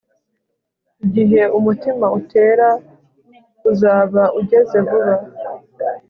Igihe 1.05 1.41
umutima 1.57 2.05
utera 2.19 2.69
uzaba 3.69 4.23
ugeze 4.39 4.77
vuba 4.87 5.13